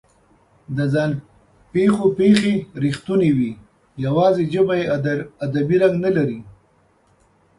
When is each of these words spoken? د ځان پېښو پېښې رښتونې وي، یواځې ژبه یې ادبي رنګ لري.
د 0.77 0.79
ځان 0.93 1.11
پېښو 1.73 2.05
پېښې 2.19 2.53
رښتونې 2.83 3.29
وي، 3.37 3.51
یواځې 4.05 4.43
ژبه 4.53 4.73
یې 4.79 4.89
ادبي 5.45 5.75
رنګ 5.83 6.01
لري. 6.17 6.39